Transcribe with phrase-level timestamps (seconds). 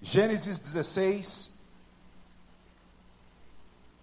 [0.00, 1.62] Gênesis 16.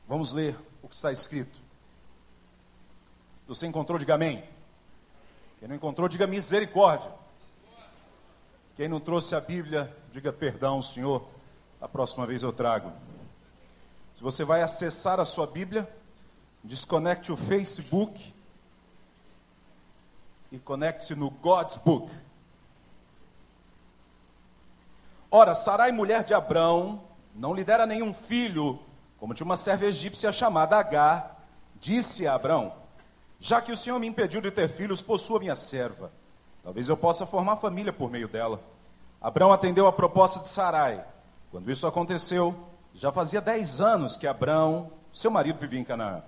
[0.07, 1.59] Vamos ler o que está escrito.
[3.47, 4.43] Você encontrou, diga amém.
[5.59, 7.11] Quem não encontrou, diga misericórdia.
[8.75, 11.25] Quem não trouxe a Bíblia, diga perdão, Senhor.
[11.79, 12.91] A próxima vez eu trago.
[14.15, 15.89] Se você vai acessar a sua Bíblia,
[16.63, 18.33] desconecte o Facebook
[20.51, 22.11] e conecte-se no God's Book.
[25.37, 27.01] Ora, Sarai, mulher de Abrão,
[27.35, 28.79] não lhe dera nenhum filho,
[29.17, 31.45] como de uma serva egípcia chamada Agar,
[31.77, 32.71] disse a Abrão:
[33.37, 36.09] Já que o Senhor me impediu de ter filhos, possua minha serva.
[36.63, 38.61] Talvez eu possa formar família por meio dela.
[39.19, 41.03] Abrão atendeu a proposta de Sarai.
[41.51, 42.55] Quando isso aconteceu,
[42.93, 46.23] já fazia dez anos que Abrão, seu marido, vivia em Canaã.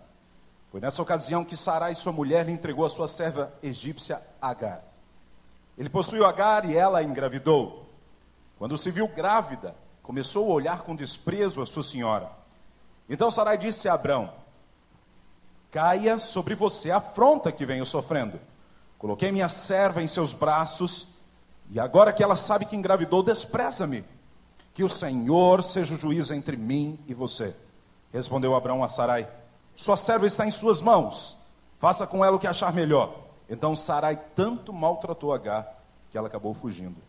[0.69, 4.83] Foi nessa ocasião que Sarai, sua mulher, lhe entregou a sua serva egípcia Agar.
[5.77, 7.86] Ele possuiu Agar e ela engravidou.
[8.57, 12.31] Quando se viu grávida, começou a olhar com desprezo a sua senhora.
[13.09, 14.31] Então Sarai disse a Abrão:
[15.71, 18.39] Caia sobre você a afronta que venho sofrendo.
[18.97, 21.07] Coloquei minha serva em seus braços,
[21.69, 24.03] e agora que ela sabe que engravidou, despreza-me.
[24.73, 27.55] Que o Senhor seja o juiz entre mim e você.
[28.11, 29.27] Respondeu Abrão a Sarai:
[29.75, 31.37] Sua serva está em suas mãos.
[31.79, 33.13] Faça com ela o que achar melhor.
[33.49, 35.77] Então Sarai tanto maltratou Agar
[36.09, 37.06] que ela acabou fugindo.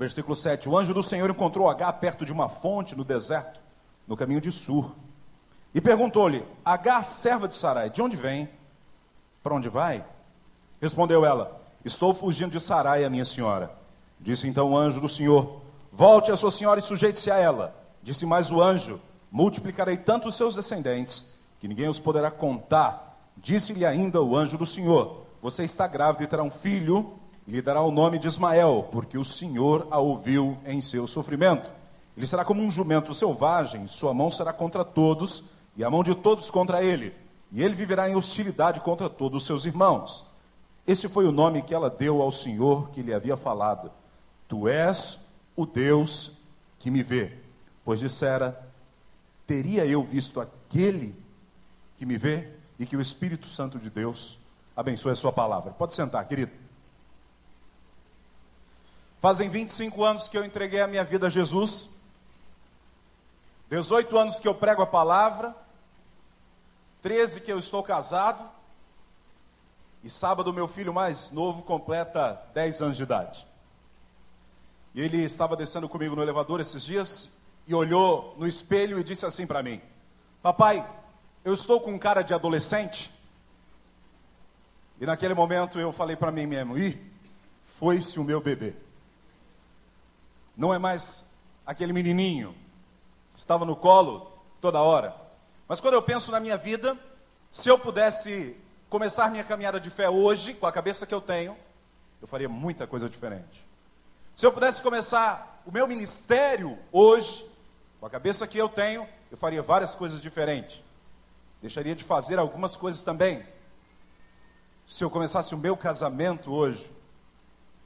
[0.00, 3.60] Versículo 7: O anjo do Senhor encontrou Agar perto de uma fonte no deserto,
[4.08, 4.94] no caminho de Sur.
[5.74, 8.48] E perguntou-lhe: Agar, serva de Sarai, de onde vem?
[9.42, 10.02] Para onde vai?
[10.80, 13.70] Respondeu ela: Estou fugindo de Sarai, a minha senhora.
[14.18, 15.60] Disse então o anjo do Senhor:
[15.92, 17.76] Volte a sua senhora e sujeite-se a ela.
[18.02, 23.18] Disse mais o anjo: Multiplicarei tanto os seus descendentes que ninguém os poderá contar.
[23.36, 27.82] Disse-lhe ainda o anjo do Senhor: Você está grávida e terá um filho lhe dará
[27.82, 31.70] o nome de Ismael, porque o Senhor a ouviu em seu sofrimento.
[32.16, 36.14] Ele será como um jumento selvagem, sua mão será contra todos, e a mão de
[36.14, 37.12] todos contra ele,
[37.50, 40.24] e ele viverá em hostilidade contra todos os seus irmãos.
[40.86, 43.90] Esse foi o nome que ela deu ao Senhor que lhe havia falado:
[44.48, 46.38] Tu és o Deus
[46.78, 47.32] que me vê.
[47.84, 48.64] Pois dissera:
[49.46, 51.14] Teria eu visto aquele
[51.96, 54.38] que me vê e que o Espírito Santo de Deus
[54.76, 55.72] abençoe a sua palavra.
[55.72, 56.69] Pode sentar, querido.
[59.20, 61.90] Fazem 25 anos que eu entreguei a minha vida a Jesus.
[63.68, 65.54] 18 anos que eu prego a palavra.
[67.02, 68.42] 13 que eu estou casado.
[70.02, 73.46] E sábado meu filho mais novo completa 10 anos de idade.
[74.94, 79.26] E ele estava descendo comigo no elevador esses dias e olhou no espelho e disse
[79.26, 79.82] assim para mim:
[80.42, 80.84] Papai,
[81.44, 83.10] eu estou com cara de adolescente.
[84.98, 86.98] E naquele momento eu falei para mim mesmo: Ih,
[87.62, 88.74] foi-se o meu bebê.
[90.60, 91.32] Não é mais
[91.64, 92.54] aquele menininho
[93.32, 95.16] que estava no colo toda hora.
[95.66, 96.98] Mas quando eu penso na minha vida,
[97.50, 98.54] se eu pudesse
[98.90, 101.56] começar minha caminhada de fé hoje, com a cabeça que eu tenho,
[102.20, 103.66] eu faria muita coisa diferente.
[104.36, 107.50] Se eu pudesse começar o meu ministério hoje,
[107.98, 110.84] com a cabeça que eu tenho, eu faria várias coisas diferentes.
[111.62, 113.46] Deixaria de fazer algumas coisas também.
[114.86, 116.92] Se eu começasse o meu casamento hoje,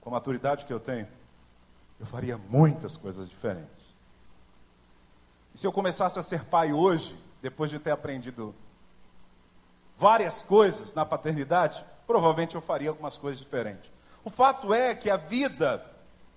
[0.00, 1.06] com a maturidade que eu tenho,
[1.98, 3.84] eu faria muitas coisas diferentes.
[5.54, 8.54] E se eu começasse a ser pai hoje, depois de ter aprendido
[9.96, 13.90] várias coisas na paternidade, provavelmente eu faria algumas coisas diferentes.
[14.24, 15.84] O fato é que a vida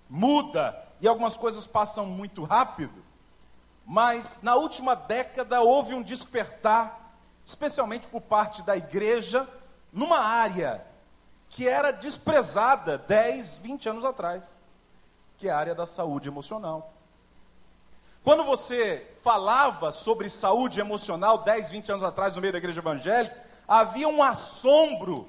[0.10, 3.04] muda e algumas coisas passam muito rápido,
[3.86, 9.48] mas na última década houve um despertar, especialmente por parte da igreja,
[9.92, 10.86] numa área
[11.50, 14.60] que era desprezada 10, 20 anos atrás
[15.38, 16.94] que é a área da saúde emocional.
[18.24, 23.38] Quando você falava sobre saúde emocional 10, 20 anos atrás no meio da igreja evangélica,
[23.68, 25.28] havia um assombro.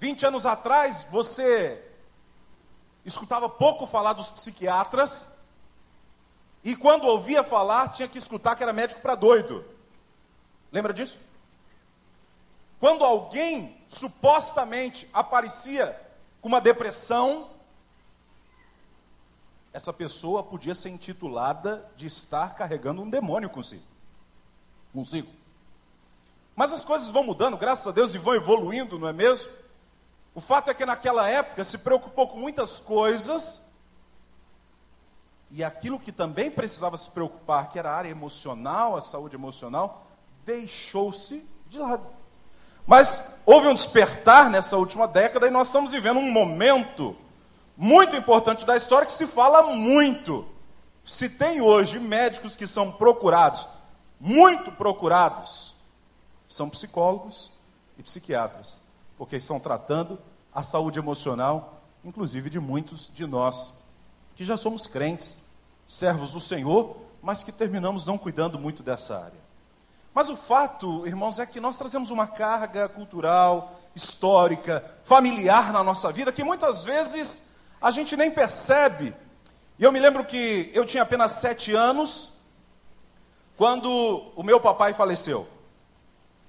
[0.00, 1.80] 20 anos atrás você
[3.04, 5.34] escutava pouco falar dos psiquiatras,
[6.64, 9.62] e quando ouvia falar, tinha que escutar que era médico para doido.
[10.72, 11.18] Lembra disso?
[12.80, 16.00] Quando alguém supostamente aparecia
[16.40, 17.50] com uma depressão,
[19.74, 23.82] essa pessoa podia ser intitulada de estar carregando um demônio consigo.
[24.92, 25.28] Consigo.
[26.54, 29.50] Mas as coisas vão mudando, graças a Deus, e vão evoluindo, não é mesmo?
[30.32, 33.62] O fato é que naquela época se preocupou com muitas coisas,
[35.50, 40.06] e aquilo que também precisava se preocupar, que era a área emocional, a saúde emocional,
[40.44, 42.06] deixou-se de lado.
[42.86, 47.16] Mas houve um despertar nessa última década e nós estamos vivendo um momento
[47.76, 50.46] muito importante da história que se fala muito.
[51.04, 53.66] Se tem hoje médicos que são procurados,
[54.18, 55.74] muito procurados,
[56.48, 57.58] são psicólogos
[57.98, 58.80] e psiquiatras,
[59.18, 60.18] porque estão tratando
[60.54, 63.74] a saúde emocional, inclusive de muitos de nós,
[64.34, 65.42] que já somos crentes,
[65.86, 69.44] servos do Senhor, mas que terminamos não cuidando muito dessa área.
[70.14, 76.12] Mas o fato, irmãos, é que nós trazemos uma carga cultural, histórica, familiar na nossa
[76.12, 77.53] vida, que muitas vezes
[77.84, 79.14] a gente nem percebe.
[79.78, 82.30] E eu me lembro que eu tinha apenas sete anos
[83.58, 85.46] quando o meu papai faleceu.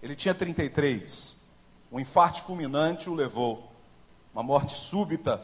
[0.01, 1.35] Ele tinha 33.
[1.91, 3.69] Um infarte fulminante o levou.
[4.33, 5.41] Uma morte súbita.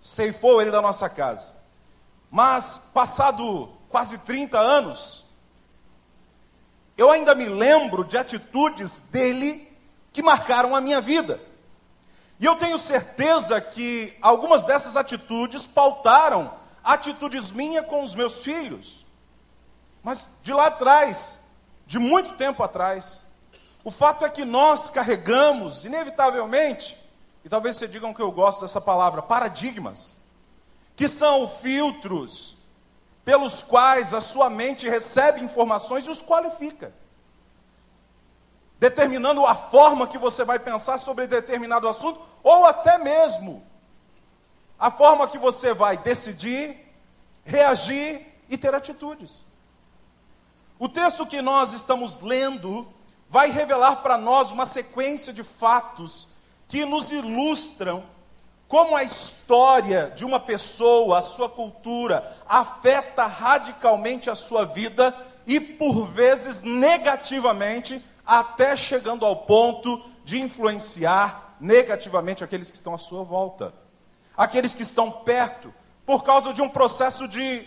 [0.00, 1.52] Ceifou ele da nossa casa.
[2.30, 5.26] Mas, passado quase 30 anos,
[6.96, 9.68] eu ainda me lembro de atitudes dele
[10.12, 11.40] que marcaram a minha vida.
[12.40, 16.50] E eu tenho certeza que algumas dessas atitudes pautaram
[16.82, 19.04] atitudes minhas com os meus filhos.
[20.02, 21.40] Mas de lá atrás,
[21.86, 23.26] de muito tempo atrás,
[23.84, 26.96] o fato é que nós carregamos, inevitavelmente,
[27.44, 30.16] e talvez você digam que eu gosto dessa palavra, paradigmas,
[30.96, 32.56] que são filtros
[33.22, 36.94] pelos quais a sua mente recebe informações e os qualifica.
[38.80, 43.62] Determinando a forma que você vai pensar sobre determinado assunto, ou até mesmo
[44.78, 46.90] a forma que você vai decidir,
[47.44, 49.44] reagir e ter atitudes.
[50.78, 52.88] O texto que nós estamos lendo
[53.28, 56.26] vai revelar para nós uma sequência de fatos
[56.66, 58.02] que nos ilustram
[58.66, 65.58] como a história de uma pessoa, a sua cultura, afeta radicalmente a sua vida e,
[65.58, 73.24] por vezes, negativamente, até chegando ao ponto de influenciar negativamente aqueles que estão à sua
[73.24, 73.74] volta,
[74.36, 75.74] aqueles que estão perto,
[76.06, 77.66] por causa de um processo de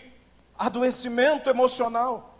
[0.58, 2.38] adoecimento emocional.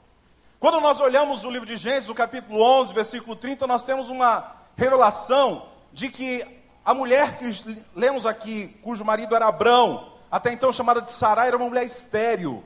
[0.58, 4.54] Quando nós olhamos o livro de Gênesis, no capítulo 11, versículo 30, nós temos uma
[4.74, 6.46] revelação de que
[6.82, 11.58] a mulher que lemos aqui, cujo marido era Abrão, até então chamada de Sarai, era
[11.58, 12.64] uma mulher estéril.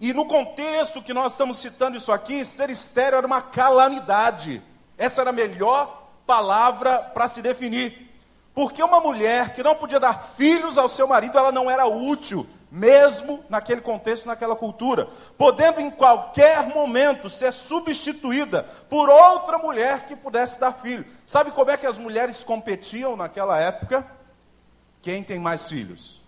[0.00, 4.60] E no contexto que nós estamos citando isso aqui, ser estéril era uma calamidade.
[5.02, 8.08] Essa era a melhor palavra para se definir.
[8.54, 12.46] Porque uma mulher que não podia dar filhos ao seu marido, ela não era útil,
[12.70, 20.14] mesmo naquele contexto, naquela cultura, podendo em qualquer momento ser substituída por outra mulher que
[20.14, 21.04] pudesse dar filho.
[21.26, 24.06] Sabe como é que as mulheres competiam naquela época?
[25.02, 26.22] Quem tem mais filhos?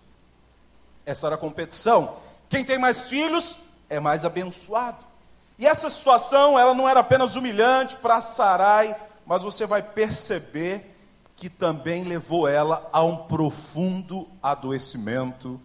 [1.05, 2.17] Essa era a competição.
[2.49, 3.57] Quem tem mais filhos
[3.89, 5.14] é mais abençoado.
[5.57, 10.95] E essa situação, ela não era apenas humilhante para Sarai, mas você vai perceber
[11.35, 15.59] que também levou ela a um profundo adoecimento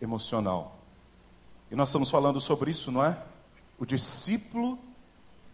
[0.00, 0.76] emocional.
[1.70, 3.16] E nós estamos falando sobre isso, não é?
[3.78, 4.78] O discípulo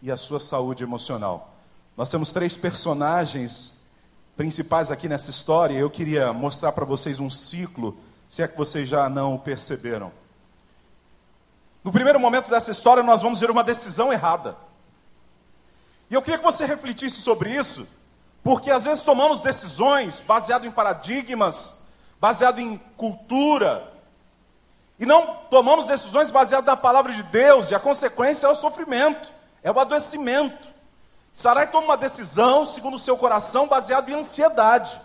[0.01, 1.53] e a sua saúde emocional.
[1.95, 3.83] Nós temos três personagens
[4.35, 5.75] principais aqui nessa história.
[5.75, 7.97] Eu queria mostrar para vocês um ciclo,
[8.29, 10.11] se é que vocês já não perceberam.
[11.83, 14.57] No primeiro momento dessa história, nós vamos ver uma decisão errada.
[16.09, 17.87] E eu queria que você refletisse sobre isso,
[18.43, 21.85] porque às vezes tomamos decisões baseado em paradigmas,
[22.19, 23.93] baseado em cultura,
[24.99, 29.31] e não tomamos decisões baseadas na palavra de Deus, e a consequência é o sofrimento,
[29.61, 30.69] é o adoecimento.
[31.33, 34.99] Sarai toma uma decisão, segundo o seu coração, baseado em ansiedade.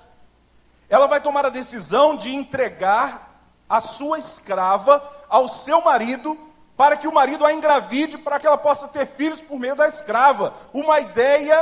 [0.88, 3.30] Ela vai tomar a decisão de entregar
[3.68, 6.38] a sua escrava ao seu marido,
[6.76, 9.86] para que o marido a engravide, para que ela possa ter filhos por meio da
[9.86, 10.54] escrava.
[10.72, 11.56] Uma ideia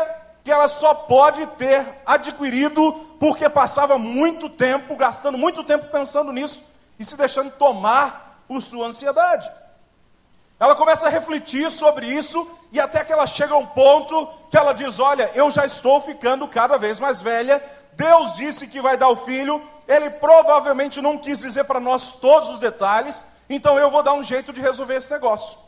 [0.44, 6.62] que ela só pode ter adquirido porque passava muito tempo, gastando muito tempo pensando nisso
[6.98, 9.50] e se deixando tomar por sua ansiedade.
[10.60, 14.58] Ela começa a refletir sobre isso e até que ela chega a um ponto que
[14.58, 17.64] ela diz: Olha, eu já estou ficando cada vez mais velha.
[17.94, 19.62] Deus disse que vai dar o filho.
[19.88, 23.24] Ele provavelmente não quis dizer para nós todos os detalhes.
[23.48, 25.58] Então eu vou dar um jeito de resolver esse negócio.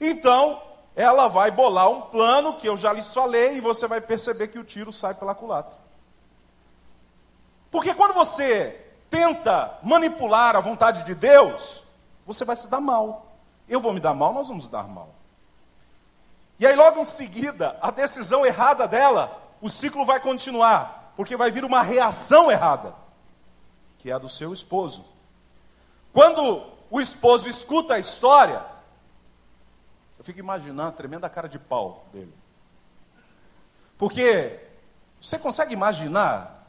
[0.00, 0.60] Então
[0.96, 4.58] ela vai bolar um plano que eu já lhes falei e você vai perceber que
[4.58, 5.78] o tiro sai pela culatra.
[7.70, 11.84] Porque quando você tenta manipular a vontade de Deus,
[12.26, 13.31] você vai se dar mal.
[13.68, 15.14] Eu vou me dar mal, nós vamos dar mal.
[16.58, 21.50] E aí, logo em seguida, a decisão errada dela, o ciclo vai continuar, porque vai
[21.50, 22.94] vir uma reação errada,
[23.98, 25.04] que é a do seu esposo.
[26.12, 28.64] Quando o esposo escuta a história,
[30.18, 32.34] eu fico imaginando a tremenda cara de pau dele.
[33.96, 34.60] Porque
[35.20, 36.62] você consegue imaginar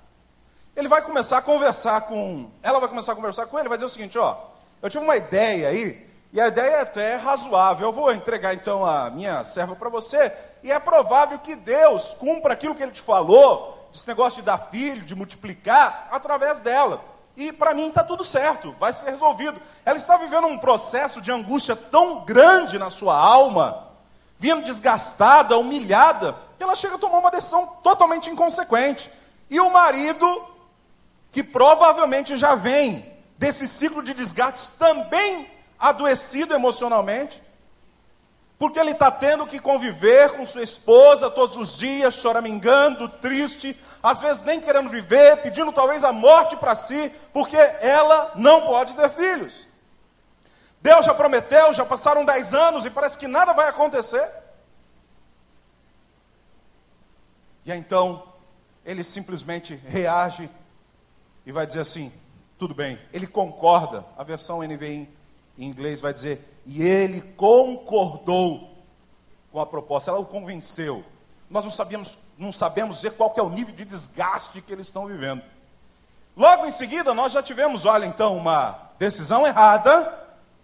[0.75, 2.49] ele vai começar a conversar com.
[2.61, 4.37] Ela vai começar a conversar com ele, vai dizer o seguinte: ó,
[4.81, 7.87] eu tive uma ideia aí, e a ideia é até razoável.
[7.87, 12.53] Eu vou entregar então a minha serva para você, e é provável que Deus cumpra
[12.53, 17.05] aquilo que ele te falou, esse negócio de dar filho, de multiplicar, através dela.
[17.37, 19.61] E para mim está tudo certo, vai ser resolvido.
[19.85, 23.89] Ela está vivendo um processo de angústia tão grande na sua alma,
[24.39, 29.11] vindo desgastada, humilhada, que ela chega a tomar uma decisão totalmente inconsequente.
[29.51, 30.47] E o marido,
[31.31, 35.52] que provavelmente já vem desse ciclo de desgastes, também
[35.83, 37.43] adoecido emocionalmente,
[38.57, 44.21] porque ele está tendo que conviver com sua esposa todos os dias, choramingando, triste, às
[44.21, 49.09] vezes nem querendo viver, pedindo talvez a morte para si, porque ela não pode ter
[49.09, 49.67] filhos.
[50.81, 54.25] Deus já prometeu, já passaram dez anos e parece que nada vai acontecer.
[57.65, 58.23] E então
[58.85, 60.49] ele simplesmente reage
[61.45, 62.13] e vai dizer assim:
[62.57, 64.05] tudo bem, ele concorda.
[64.17, 65.22] A versão NVI
[65.57, 68.73] em inglês vai dizer: e ele concordou
[69.51, 71.03] com a proposta, ela o convenceu.
[71.49, 75.05] Nós não sabíamos, não sabemos dizer qual é o nível de desgaste que eles estão
[75.05, 75.43] vivendo.
[76.35, 80.19] Logo em seguida, nós já tivemos, olha, então, uma decisão errada,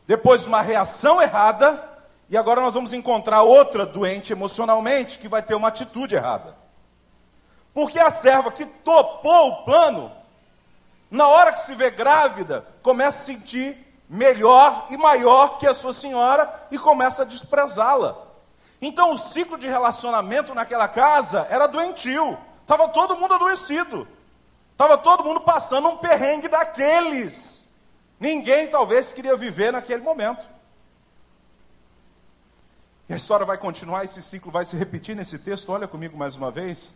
[0.08, 1.88] depois uma reação errada,
[2.27, 6.55] e agora nós vamos encontrar outra doente emocionalmente que vai ter uma atitude errada.
[7.74, 10.12] Porque a serva que topou o plano,
[11.12, 13.77] na hora que se vê grávida, começa a sentir
[14.09, 18.17] melhor e maior que a sua senhora e começa a desprezá-la.
[18.81, 22.35] Então o ciclo de relacionamento naquela casa era doentio.
[22.61, 24.07] Estava todo mundo adoecido.
[24.71, 27.69] Estava todo mundo passando um perrengue daqueles.
[28.19, 30.49] Ninguém talvez queria viver naquele momento.
[33.07, 35.71] E a história vai continuar, esse ciclo vai se repetir nesse texto.
[35.71, 36.93] Olha comigo mais uma vez.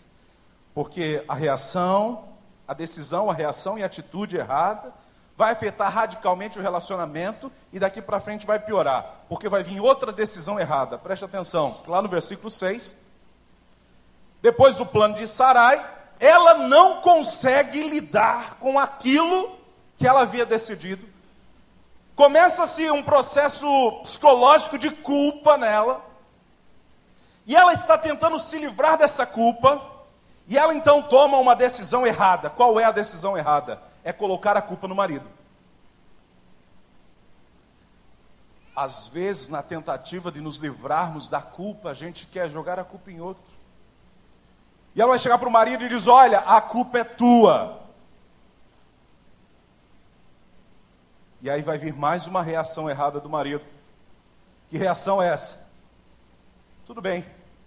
[0.74, 2.30] Porque a reação,
[2.68, 4.94] a decisão, a reação e a atitude errada
[5.36, 10.12] vai afetar radicalmente o relacionamento e daqui para frente vai piorar, porque vai vir outra
[10.12, 10.98] decisão errada.
[10.98, 13.08] Preste atenção, lá no versículo 6,
[14.42, 15.84] depois do plano de Sarai,
[16.20, 19.58] ela não consegue lidar com aquilo
[19.98, 21.08] que ela havia decidido.
[22.16, 23.68] Começa-se um processo
[24.04, 26.02] psicológico de culpa nela.
[27.46, 29.82] E ela está tentando se livrar dessa culpa.
[30.48, 32.50] E ela então toma uma decisão errada.
[32.50, 33.82] Qual é a decisão errada?
[34.04, 35.28] É colocar a culpa no marido.
[38.76, 43.12] Às vezes, na tentativa de nos livrarmos da culpa, a gente quer jogar a culpa
[43.12, 43.54] em outro.
[44.96, 47.80] E ela vai chegar para o marido e diz: Olha, a culpa é tua.
[51.42, 53.64] E aí vai vir mais uma reação errada do marido.
[54.70, 55.70] Que reação é essa?
[56.88, 57.26] Tudo bem,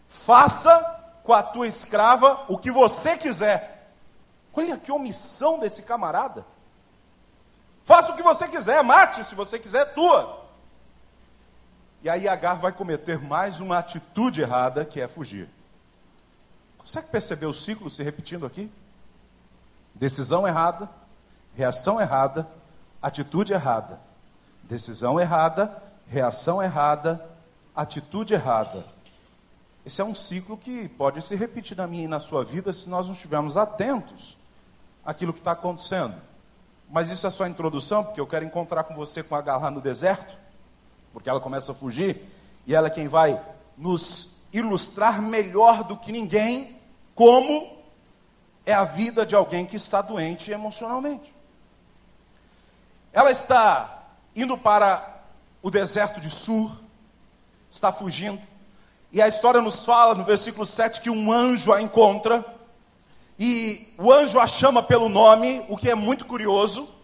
[0.08, 0.80] faça
[1.22, 3.75] com a tua escrava o que você quiser.
[4.56, 6.46] Olha que omissão desse camarada.
[7.84, 10.44] Faça o que você quiser, mate se você quiser, é tua.
[12.02, 15.48] E aí Agar vai cometer mais uma atitude errada, que é fugir.
[16.78, 18.70] Consegue perceber o ciclo se repetindo aqui?
[19.94, 20.88] Decisão errada,
[21.54, 22.48] reação errada,
[23.02, 24.00] atitude errada.
[24.62, 27.25] Decisão errada, reação errada,
[27.75, 28.84] atitude errada.
[29.84, 32.88] Esse é um ciclo que pode se repetir na minha e na sua vida se
[32.88, 34.36] nós não estivermos atentos
[35.06, 36.20] aquilo que está acontecendo.
[36.90, 39.80] Mas isso é só introdução, porque eu quero encontrar com você com a garra no
[39.80, 40.36] deserto,
[41.12, 42.20] porque ela começa a fugir,
[42.66, 43.40] e ela é quem vai
[43.78, 46.76] nos ilustrar melhor do que ninguém
[47.14, 47.76] como
[48.64, 51.34] é a vida de alguém que está doente emocionalmente.
[53.12, 55.22] Ela está indo para
[55.62, 56.70] o deserto de Sur,
[57.70, 58.42] está fugindo,
[59.12, 62.44] e a história nos fala no versículo 7 que um anjo a encontra
[63.38, 66.94] e o anjo a chama pelo nome, o que é muito curioso.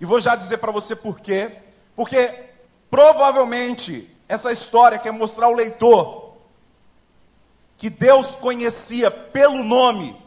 [0.00, 1.52] E vou já dizer para você por quê.
[1.94, 2.50] Porque
[2.90, 6.34] provavelmente essa história quer mostrar ao leitor
[7.76, 10.20] que Deus conhecia pelo nome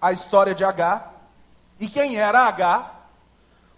[0.00, 1.10] a história de H
[1.78, 2.90] e quem era H.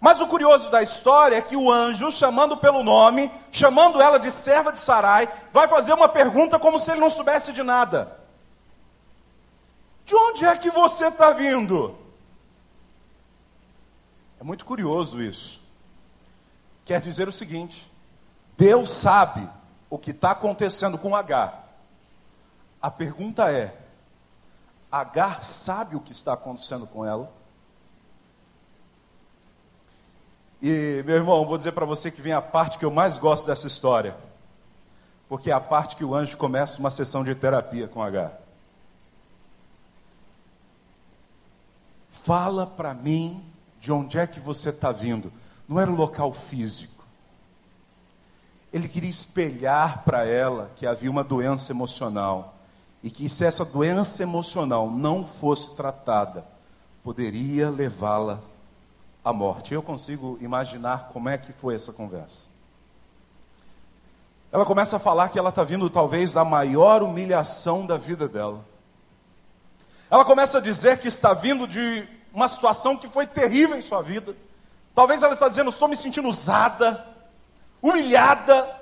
[0.00, 4.30] Mas o curioso da história é que o anjo, chamando pelo nome, chamando ela de
[4.30, 8.25] serva de Sarai, vai fazer uma pergunta como se ele não soubesse de nada.
[10.06, 11.98] De onde é que você está vindo?
[14.40, 15.60] É muito curioso isso.
[16.84, 17.90] Quer dizer o seguinte:
[18.56, 19.50] Deus sabe
[19.90, 21.60] o que está acontecendo com H.
[22.80, 23.76] A pergunta é:
[24.92, 27.32] Agar sabe o que está acontecendo com ela?
[30.62, 33.44] E, meu irmão, vou dizer para você que vem a parte que eu mais gosto
[33.44, 34.16] dessa história.
[35.28, 38.45] Porque é a parte que o anjo começa uma sessão de terapia com H.
[42.26, 43.40] Fala para mim
[43.78, 45.32] de onde é que você está vindo.
[45.68, 47.04] Não era o local físico.
[48.72, 52.56] Ele queria espelhar para ela que havia uma doença emocional
[53.00, 56.44] e que se essa doença emocional não fosse tratada,
[57.04, 58.40] poderia levá-la
[59.24, 59.72] à morte.
[59.72, 62.48] Eu consigo imaginar como é que foi essa conversa.
[64.50, 68.64] Ela começa a falar que ela está vindo talvez da maior humilhação da vida dela.
[70.10, 74.02] Ela começa a dizer que está vindo de uma situação que foi terrível em sua
[74.02, 74.36] vida.
[74.94, 77.02] Talvez ela está dizendo: estou me sentindo usada,
[77.80, 78.78] humilhada,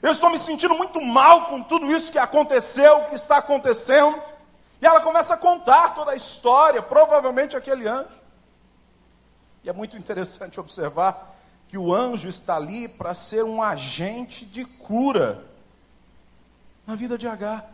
[0.00, 4.20] eu estou me sentindo muito mal com tudo isso que aconteceu, que está acontecendo.
[4.80, 8.18] E ela começa a contar toda a história, provavelmente aquele anjo.
[9.62, 11.36] E é muito interessante observar
[11.68, 15.44] que o anjo está ali para ser um agente de cura
[16.86, 17.73] na vida de Agar.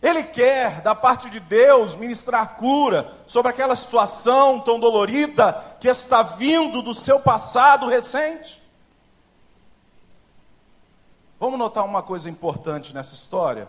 [0.00, 6.22] Ele quer, da parte de Deus, ministrar cura sobre aquela situação tão dolorida que está
[6.22, 8.62] vindo do seu passado recente.
[11.40, 13.68] Vamos notar uma coisa importante nessa história?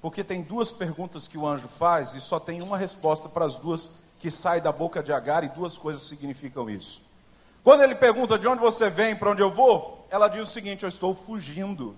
[0.00, 3.56] Porque tem duas perguntas que o anjo faz e só tem uma resposta para as
[3.56, 7.02] duas que sai da boca de Agar e duas coisas significam isso.
[7.62, 10.82] Quando ele pergunta de onde você vem, para onde eu vou, ela diz o seguinte:
[10.82, 11.94] Eu estou fugindo.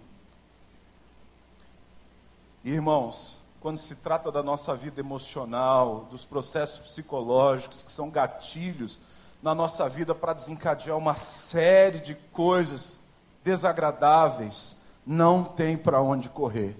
[2.62, 9.00] Irmãos, quando se trata da nossa vida emocional, dos processos psicológicos que são gatilhos
[9.42, 13.00] na nossa vida para desencadear uma série de coisas
[13.42, 16.76] desagradáveis, não tem para onde correr.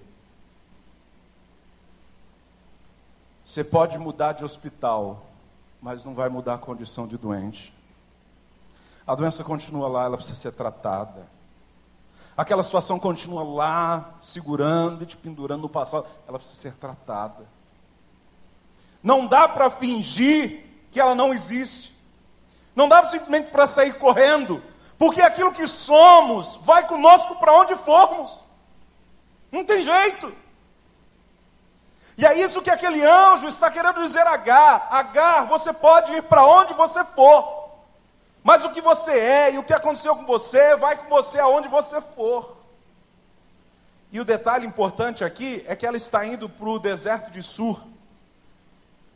[3.43, 5.25] Você pode mudar de hospital,
[5.81, 7.75] mas não vai mudar a condição de doente.
[9.07, 11.34] A doença continua lá, ela precisa ser tratada.
[12.37, 16.07] Aquela situação continua lá, segurando e te pendurando no passado.
[16.27, 17.47] Ela precisa ser tratada.
[19.03, 21.95] Não dá para fingir que ela não existe.
[22.75, 24.63] Não dá simplesmente para sair correndo.
[24.99, 28.41] Porque aquilo que somos vai conosco para onde formos.
[29.53, 30.33] Não tem jeito.
[32.17, 34.89] E é isso que aquele anjo está querendo dizer a Agar.
[34.91, 37.54] Agar, você pode ir para onde você for.
[38.45, 41.67] Mas o que você é e o que aconteceu com você vai com você aonde
[41.67, 42.59] você for.
[44.13, 47.83] E o detalhe importante aqui é que ela está indo para o deserto de Sur.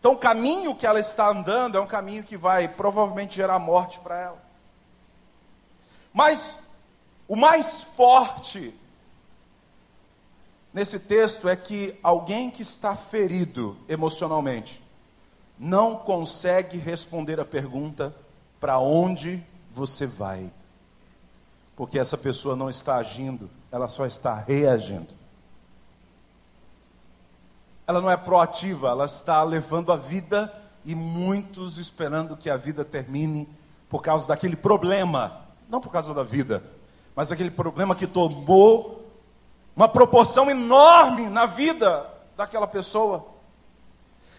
[0.00, 3.98] Então, o caminho que ela está andando é um caminho que vai provavelmente gerar morte
[3.98, 4.42] para ela.
[6.10, 6.58] Mas
[7.28, 8.74] o mais forte
[10.72, 14.82] nesse texto é que alguém que está ferido emocionalmente
[15.58, 18.14] não consegue responder a pergunta
[18.60, 20.50] para onde você vai.
[21.76, 25.14] Porque essa pessoa não está agindo, ela só está reagindo.
[27.86, 30.52] Ela não é proativa, ela está levando a vida
[30.84, 33.48] e muitos esperando que a vida termine
[33.88, 36.62] por causa daquele problema, não por causa da vida,
[37.14, 39.06] mas aquele problema que tomou
[39.74, 43.37] uma proporção enorme na vida daquela pessoa.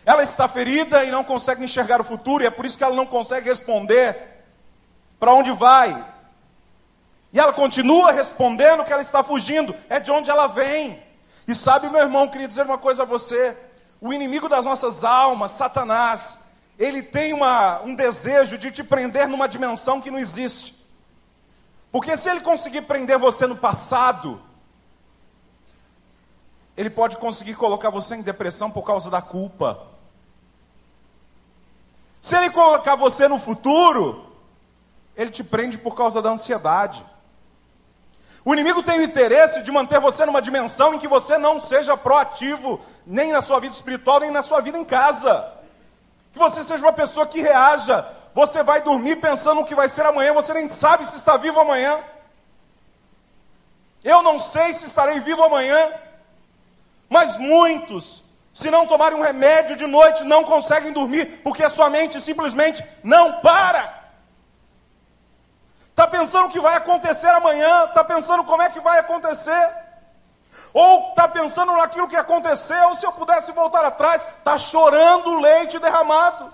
[0.05, 2.95] Ela está ferida e não consegue enxergar o futuro, e é por isso que ela
[2.95, 4.17] não consegue responder
[5.19, 6.05] para onde vai.
[7.31, 11.03] E ela continua respondendo que ela está fugindo, é de onde ela vem.
[11.47, 13.55] E sabe, meu irmão, queria dizer uma coisa a você:
[14.01, 19.47] o inimigo das nossas almas, Satanás, ele tem uma, um desejo de te prender numa
[19.47, 20.75] dimensão que não existe.
[21.91, 24.41] Porque se ele conseguir prender você no passado,
[26.79, 29.85] ele pode conseguir colocar você em depressão por causa da culpa.
[32.21, 34.25] Se ele colocar você no futuro,
[35.13, 37.05] ele te prende por causa da ansiedade.
[38.45, 41.97] O inimigo tem o interesse de manter você numa dimensão em que você não seja
[41.97, 45.51] proativo, nem na sua vida espiritual, nem na sua vida em casa.
[46.31, 48.07] Que você seja uma pessoa que reaja.
[48.33, 51.59] Você vai dormir pensando no que vai ser amanhã, você nem sabe se está vivo
[51.59, 51.99] amanhã.
[54.01, 55.91] Eu não sei se estarei vivo amanhã,
[57.09, 61.89] mas muitos se não tomarem um remédio de noite, não conseguem dormir, porque a sua
[61.89, 63.99] mente simplesmente não para.
[65.89, 69.73] Está pensando o que vai acontecer amanhã, está pensando como é que vai acontecer,
[70.73, 75.79] ou está pensando naquilo que aconteceu, se eu pudesse voltar atrás, está chorando o leite
[75.79, 76.53] derramado,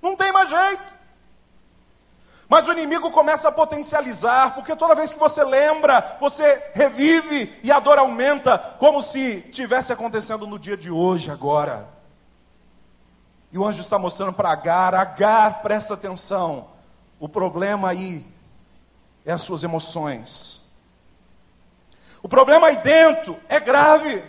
[0.00, 1.03] não tem mais jeito.
[2.54, 7.72] Mas o inimigo começa a potencializar, porque toda vez que você lembra, você revive e
[7.72, 11.88] a dor aumenta, como se tivesse acontecendo no dia de hoje, agora.
[13.50, 16.68] E o anjo está mostrando para Agar: Agar, presta atenção.
[17.18, 18.24] O problema aí
[19.26, 20.62] é as suas emoções.
[22.22, 24.22] O problema aí dentro é grave.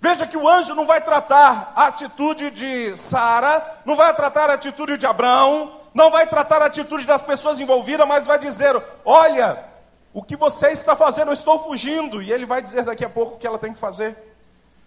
[0.00, 4.54] Veja que o anjo não vai tratar a atitude de Sara, não vai tratar a
[4.54, 9.64] atitude de Abraão, não vai tratar a atitude das pessoas envolvidas, mas vai dizer: Olha,
[10.12, 12.22] o que você está fazendo, eu estou fugindo.
[12.22, 14.16] E ele vai dizer daqui a pouco o que ela tem que fazer.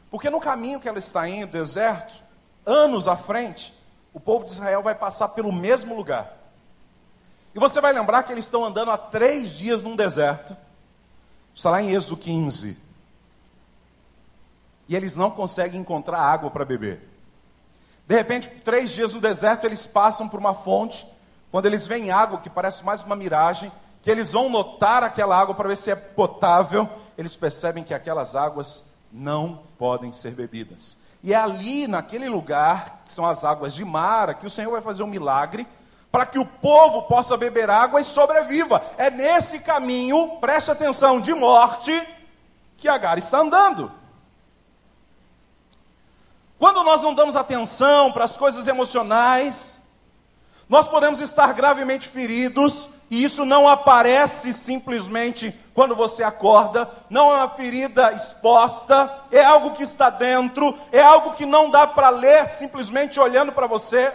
[0.09, 2.13] Porque no caminho que ela está indo, deserto,
[2.65, 3.73] anos à frente,
[4.13, 6.37] o povo de Israel vai passar pelo mesmo lugar.
[7.55, 10.55] E você vai lembrar que eles estão andando há três dias num deserto.
[11.53, 12.83] Está lá em Êxodo 15
[14.87, 17.12] e eles não conseguem encontrar água para beber.
[18.07, 21.07] De repente, três dias no deserto, eles passam por uma fonte.
[21.51, 25.55] Quando eles veem água, que parece mais uma miragem, que eles vão notar aquela água
[25.55, 30.97] para ver se é potável, eles percebem que aquelas águas não podem ser bebidas.
[31.23, 34.81] E é ali, naquele lugar, que são as águas de Mara, que o Senhor vai
[34.81, 35.65] fazer um milagre
[36.11, 38.83] para que o povo possa beber água e sobreviva.
[38.97, 41.91] É nesse caminho, preste atenção, de morte,
[42.77, 43.91] que Agar está andando.
[46.63, 49.85] Quando nós não damos atenção para as coisas emocionais,
[50.69, 57.39] nós podemos estar gravemente feridos, e isso não aparece simplesmente quando você acorda, não é
[57.39, 62.49] uma ferida exposta, é algo que está dentro, é algo que não dá para ler
[62.49, 64.13] simplesmente olhando para você.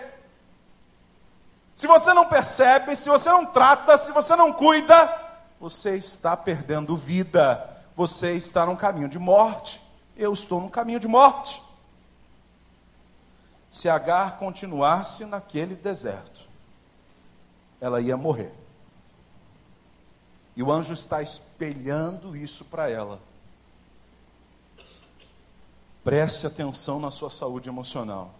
[1.76, 5.20] Se você não percebe, se você não trata, se você não cuida,
[5.60, 7.62] você está perdendo vida,
[7.94, 9.82] você está num caminho de morte.
[10.16, 11.67] Eu estou num caminho de morte
[13.70, 16.42] se Agar continuasse naquele deserto,
[17.80, 18.52] ela ia morrer.
[20.56, 23.20] E o anjo está espelhando isso para ela.
[26.02, 28.34] Preste atenção na sua saúde emocional.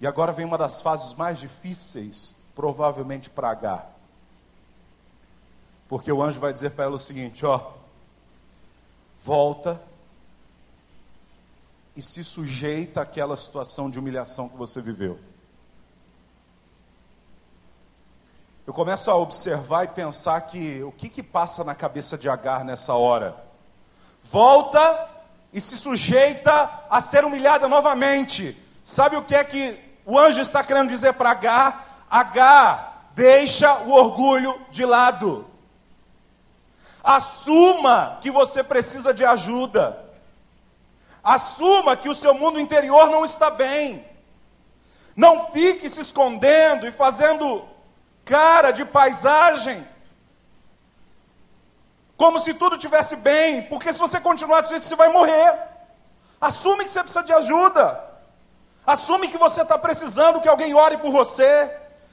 [0.00, 3.90] E agora vem uma das fases mais difíceis, provavelmente para Agar.
[5.88, 7.72] Porque o anjo vai dizer para ela o seguinte: ó,
[9.24, 9.82] volta
[11.96, 15.18] e se sujeita àquela situação de humilhação que você viveu.
[18.66, 22.64] Eu começo a observar e pensar que o que, que passa na cabeça de Agar
[22.64, 23.36] nessa hora?
[24.22, 25.08] Volta
[25.52, 28.56] e se sujeita a ser humilhada novamente.
[28.84, 29.76] Sabe o que é que
[30.06, 32.04] o anjo está querendo dizer para Agar?
[32.08, 35.46] Agar, deixa o orgulho de lado.
[37.02, 40.09] Assuma que você precisa de ajuda.
[41.22, 44.04] Assuma que o seu mundo interior não está bem.
[45.14, 47.68] Não fique se escondendo e fazendo
[48.24, 49.86] cara de paisagem.
[52.16, 55.58] Como se tudo tivesse bem, porque se você continuar jeito, você vai morrer.
[56.40, 58.02] Assume que você precisa de ajuda.
[58.86, 61.70] Assume que você está precisando que alguém ore por você.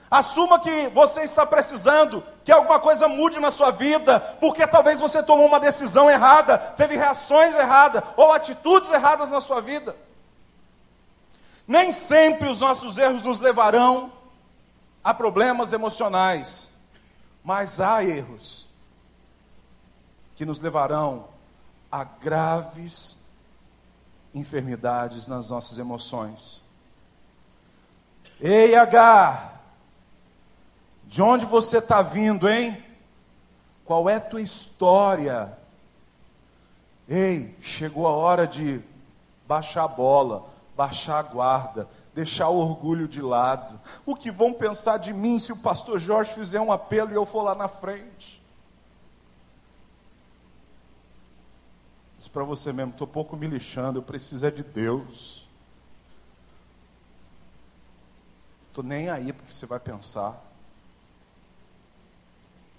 [0.10, 5.22] Assuma que você está precisando que alguma coisa mude na sua vida, porque talvez você
[5.22, 9.96] tomou uma decisão errada, teve reações erradas ou atitudes erradas na sua vida.
[11.68, 14.12] Nem sempre os nossos erros nos levarão
[15.04, 16.78] a problemas emocionais,
[17.44, 18.68] mas há erros
[20.38, 21.28] que nos levarão
[21.92, 23.28] a graves
[24.34, 26.64] enfermidades nas nossas emoções.
[28.40, 29.57] Ei, Agar,
[31.08, 32.78] de onde você está vindo, hein?
[33.86, 35.58] Qual é a tua história?
[37.08, 38.82] Ei, chegou a hora de
[39.48, 43.80] baixar a bola, baixar a guarda, deixar o orgulho de lado.
[44.06, 47.26] O que vão pensar de mim se o pastor Jorge fizer um apelo e eu
[47.26, 48.44] for lá na frente?
[52.18, 55.48] Diz para você mesmo, estou pouco me lixando, eu preciso é de Deus.
[58.68, 60.44] Estou nem aí porque você vai pensar.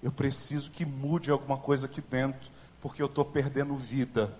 [0.01, 4.33] Eu preciso que mude alguma coisa aqui dentro, porque eu estou perdendo vida.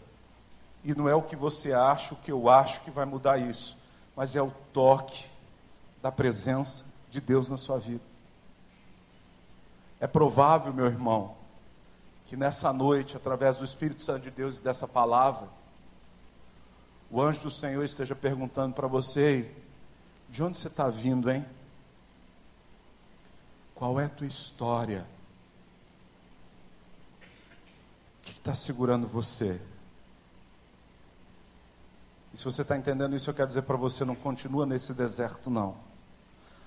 [0.84, 3.78] E não é o que você acha, o que eu acho que vai mudar isso,
[4.16, 5.26] mas é o toque
[6.02, 8.04] da presença de Deus na sua vida.
[10.00, 11.36] É provável, meu irmão,
[12.26, 15.50] que nessa noite, através do Espírito Santo de Deus e dessa palavra,
[17.12, 19.52] o anjo do Senhor esteja perguntando para você:
[20.30, 21.46] de onde você está vindo, hein?
[23.76, 25.06] Qual é a tua história?
[28.34, 29.60] Que está segurando você?
[32.34, 35.50] E se você está entendendo isso, eu quero dizer para você: não continua nesse deserto,
[35.50, 35.76] não.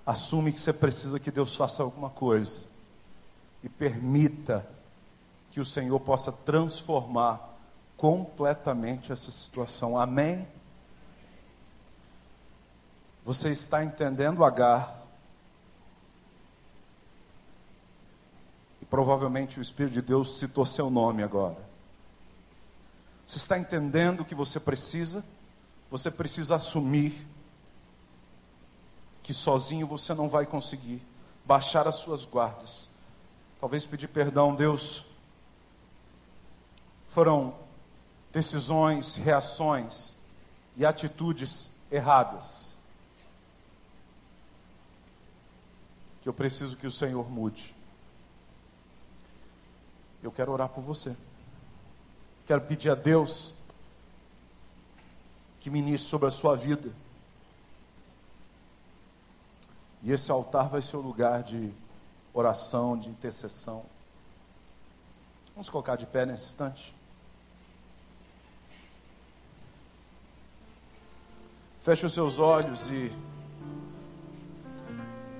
[0.04, 2.60] Assume que você precisa que Deus faça alguma coisa.
[3.62, 4.66] E permita
[5.50, 7.56] que o Senhor possa transformar
[7.96, 9.96] completamente essa situação.
[9.96, 10.48] Amém?
[13.24, 15.01] Você está entendendo, Agar?
[18.92, 21.56] Provavelmente o Espírito de Deus citou seu nome agora.
[23.26, 25.24] Você está entendendo o que você precisa?
[25.90, 27.26] Você precisa assumir
[29.22, 31.00] que sozinho você não vai conseguir
[31.42, 32.90] baixar as suas guardas.
[33.58, 35.06] Talvez pedir perdão, Deus.
[37.08, 37.54] Foram
[38.30, 40.18] decisões, reações
[40.76, 42.76] e atitudes erradas.
[46.20, 47.74] Que eu preciso que o Senhor mude.
[50.22, 51.16] Eu quero orar por você.
[52.46, 53.54] Quero pedir a Deus
[55.60, 56.92] que ministre sobre a sua vida.
[60.02, 61.72] E esse altar vai ser o lugar de
[62.34, 63.84] oração, de intercessão.
[65.54, 66.94] Vamos colocar de pé nesse instante.
[71.82, 73.12] Feche os seus olhos e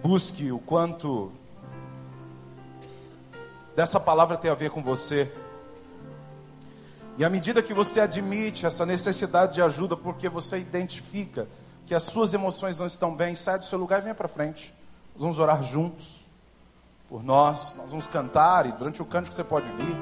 [0.02, 1.32] busque o quanto
[3.74, 5.32] dessa palavra tem a ver com você.
[7.18, 11.46] E à medida que você admite essa necessidade de ajuda, porque você identifica
[11.86, 14.74] que as suas emoções não estão bem, sai do seu lugar e venha para frente.
[15.14, 16.24] Nós vamos orar juntos
[17.08, 19.96] por nós, nós vamos cantar e durante o cântico você pode vir.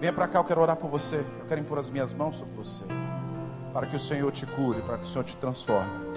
[0.00, 1.16] Venha para cá, eu quero orar por você.
[1.16, 2.84] Eu quero impor as minhas mãos sobre você,
[3.72, 6.07] para que o Senhor te cure, para que o Senhor te transforme.